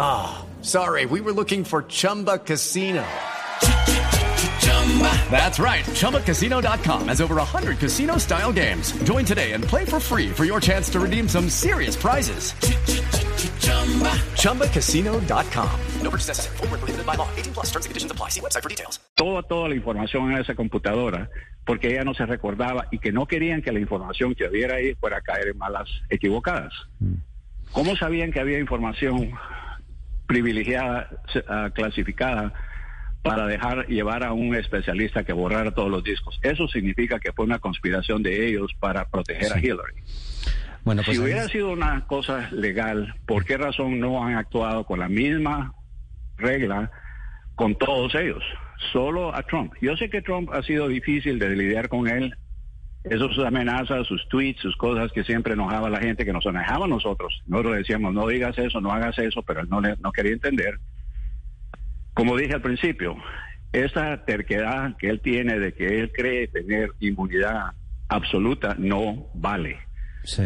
Ah, 0.00 0.38
oh, 0.40 0.62
sorry, 0.62 1.06
we 1.06 1.20
were 1.20 1.32
looking 1.32 1.64
for 1.64 1.82
Chumba 1.82 2.38
Casino. 2.38 3.04
That's 5.30 5.58
right. 5.58 5.84
ChumbaCasino.com 5.84 7.08
has 7.08 7.20
over 7.20 7.36
100 7.36 7.78
casino 7.78 8.16
style 8.18 8.52
games. 8.52 8.92
Join 9.04 9.24
today 9.24 9.52
and 9.52 9.62
play 9.62 9.84
for 9.84 10.00
free 10.00 10.30
for 10.30 10.44
your 10.44 10.60
chance 10.60 10.88
to 10.90 11.00
redeem 11.00 11.28
some 11.28 11.48
serious 11.48 11.94
prizes. 11.94 12.52
ChumbaCasino.com. 14.40 15.80
No 16.02 16.10
purchase 16.10 16.28
necessary. 16.28 16.56
Full 16.56 16.66
prohibited 16.68 17.06
by 17.06 17.14
law. 17.14 17.28
18 17.36 17.52
plus 17.54 17.66
terms 17.66 17.86
and 17.86 17.90
conditions 17.90 18.12
apply. 18.12 18.30
See 18.30 18.40
website 18.40 18.62
for 18.62 18.68
details. 18.68 19.00
Toda, 19.14 19.42
toda 19.42 19.68
la 19.68 19.74
información 19.74 20.32
en 20.32 20.38
esa 20.38 20.54
computadora 20.54 21.28
porque 21.64 21.90
ella 21.90 22.04
no 22.04 22.14
se 22.14 22.24
recordaba 22.24 22.86
y 22.90 22.98
que 22.98 23.12
no 23.12 23.26
querían 23.26 23.62
que 23.62 23.72
la 23.72 23.80
información 23.80 24.34
que 24.34 24.48
hubiera 24.48 24.76
ahí 24.76 24.94
fuera 24.94 25.18
a 25.18 25.20
caer 25.20 25.48
en 25.48 25.58
malas 25.58 25.88
equivocadas. 26.08 26.72
¿Cómo 27.72 27.94
sabían 27.96 28.32
que 28.32 28.40
había 28.40 28.58
información 28.58 29.32
privilegiada, 30.28 31.10
uh, 31.34 31.72
clasificada? 31.72 32.52
para 33.22 33.46
dejar 33.46 33.86
llevar 33.88 34.24
a 34.24 34.32
un 34.32 34.54
especialista 34.54 35.24
que 35.24 35.32
borrara 35.32 35.72
todos 35.72 35.90
los 35.90 36.04
discos. 36.04 36.38
Eso 36.42 36.68
significa 36.68 37.18
que 37.18 37.32
fue 37.32 37.44
una 37.44 37.58
conspiración 37.58 38.22
de 38.22 38.46
ellos 38.46 38.72
para 38.78 39.06
proteger 39.08 39.52
a 39.52 39.58
Hillary. 39.58 40.02
Bueno, 40.84 41.02
pues 41.04 41.16
si 41.16 41.22
hubiera 41.22 41.46
sido 41.48 41.70
una 41.70 42.06
cosa 42.06 42.48
legal, 42.52 43.14
¿por 43.26 43.44
qué 43.44 43.58
razón 43.58 44.00
no 44.00 44.24
han 44.24 44.36
actuado 44.36 44.84
con 44.84 45.00
la 45.00 45.08
misma 45.08 45.74
regla 46.36 46.90
con 47.56 47.74
todos 47.76 48.14
ellos? 48.14 48.42
Solo 48.92 49.34
a 49.34 49.42
Trump. 49.42 49.74
Yo 49.82 49.96
sé 49.96 50.08
que 50.08 50.22
Trump 50.22 50.50
ha 50.52 50.62
sido 50.62 50.88
difícil 50.88 51.38
de 51.38 51.50
lidiar 51.50 51.88
con 51.88 52.08
él 52.08 52.34
Esas 53.04 53.38
amenazas, 53.38 54.06
sus 54.06 54.28
tweets, 54.28 54.60
sus 54.60 54.76
cosas 54.76 55.10
que 55.12 55.24
siempre 55.24 55.54
enojaba 55.54 55.86
a 55.86 55.90
la 55.90 56.00
gente, 56.00 56.24
que 56.24 56.32
nos 56.32 56.44
enojaba 56.44 56.84
a 56.84 56.88
nosotros. 56.88 57.42
Nosotros 57.46 57.76
decíamos, 57.76 58.12
no 58.12 58.26
digas 58.26 58.58
eso, 58.58 58.80
no 58.80 58.92
hagas 58.92 59.18
eso, 59.18 59.42
pero 59.42 59.60
él 59.60 59.68
no, 59.70 59.80
le, 59.80 59.96
no 60.00 60.12
quería 60.12 60.32
entender. 60.32 60.78
Como 62.12 62.36
dije 62.36 62.54
al 62.54 62.62
principio, 62.62 63.16
esa 63.72 64.24
terquedad 64.24 64.96
que 64.96 65.08
él 65.08 65.20
tiene 65.20 65.58
de 65.58 65.72
que 65.72 66.00
él 66.00 66.10
cree 66.12 66.48
tener 66.48 66.90
inmunidad 67.00 67.72
absoluta 68.08 68.74
no 68.78 69.28
vale. 69.34 69.78
Sí. 70.24 70.42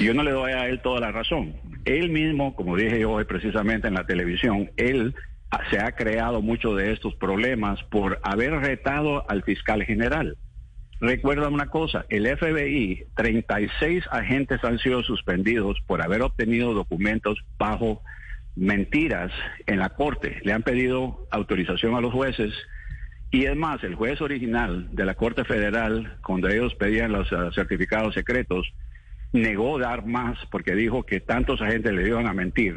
Yo 0.00 0.14
no 0.14 0.22
le 0.22 0.30
doy 0.30 0.52
a 0.52 0.68
él 0.68 0.80
toda 0.80 1.00
la 1.00 1.12
razón. 1.12 1.54
Él 1.84 2.10
mismo, 2.10 2.54
como 2.54 2.76
dije 2.76 3.04
hoy 3.04 3.24
precisamente 3.24 3.88
en 3.88 3.94
la 3.94 4.06
televisión, 4.06 4.70
él 4.76 5.14
se 5.70 5.78
ha 5.78 5.92
creado 5.92 6.42
muchos 6.42 6.76
de 6.76 6.92
estos 6.92 7.14
problemas 7.14 7.82
por 7.84 8.20
haber 8.22 8.52
retado 8.52 9.28
al 9.28 9.42
fiscal 9.42 9.82
general. 9.84 10.36
Recuerda 11.00 11.48
una 11.48 11.66
cosa, 11.66 12.06
el 12.08 12.26
FBI, 12.26 13.04
36 13.16 14.04
agentes 14.10 14.64
han 14.64 14.78
sido 14.78 15.02
suspendidos 15.02 15.78
por 15.86 16.00
haber 16.02 16.22
obtenido 16.22 16.72
documentos 16.72 17.38
bajo 17.58 18.02
mentiras 18.54 19.30
en 19.66 19.78
la 19.78 19.90
corte. 19.90 20.40
Le 20.42 20.52
han 20.54 20.62
pedido 20.62 21.26
autorización 21.30 21.94
a 21.94 22.00
los 22.00 22.12
jueces 22.14 22.54
y 23.30 23.44
es 23.44 23.56
más, 23.56 23.82
el 23.84 23.94
juez 23.96 24.20
original 24.22 24.88
de 24.92 25.04
la 25.04 25.14
Corte 25.14 25.44
Federal, 25.44 26.16
cuando 26.24 26.48
ellos 26.48 26.74
pedían 26.76 27.12
los 27.12 27.30
uh, 27.32 27.50
certificados 27.52 28.14
secretos, 28.14 28.72
negó 29.32 29.78
dar 29.78 30.06
más 30.06 30.38
porque 30.50 30.74
dijo 30.74 31.02
que 31.04 31.20
tantos 31.20 31.60
agentes 31.60 31.92
le 31.92 32.06
iban 32.06 32.26
a 32.26 32.32
mentir, 32.32 32.76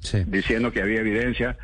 Sí. 0.00 0.22
diciendo 0.26 0.70
que 0.72 0.82
había 0.82 1.00
evidencia 1.00 1.56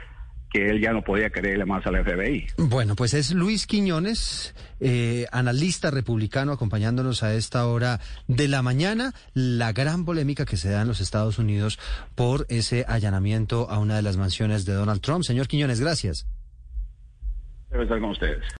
que 0.50 0.68
él 0.68 0.80
ya 0.80 0.92
no 0.92 1.02
podía 1.02 1.30
creerle 1.30 1.64
más 1.64 1.86
al 1.86 2.02
FBI. 2.04 2.46
Bueno, 2.58 2.96
pues 2.96 3.14
es 3.14 3.32
Luis 3.32 3.66
Quiñones, 3.66 4.54
eh, 4.80 5.26
analista 5.32 5.90
republicano, 5.90 6.52
acompañándonos 6.52 7.22
a 7.22 7.34
esta 7.34 7.66
hora 7.66 8.00
de 8.26 8.48
la 8.48 8.62
mañana. 8.62 9.14
La 9.32 9.72
gran 9.72 10.04
polémica 10.04 10.44
que 10.44 10.56
se 10.56 10.70
da 10.70 10.82
en 10.82 10.88
los 10.88 11.00
Estados 11.00 11.38
Unidos 11.38 11.78
por 12.14 12.46
ese 12.48 12.84
allanamiento 12.88 13.70
a 13.70 13.78
una 13.78 13.96
de 13.96 14.02
las 14.02 14.16
mansiones 14.16 14.64
de 14.64 14.74
Donald 14.74 15.00
Trump. 15.00 15.24
Señor 15.24 15.46
Quiñones, 15.46 15.80
gracias. 15.80 16.26
Debe 17.70 17.84
estar 17.84 18.00
con 18.00 18.10
ustedes. 18.10 18.59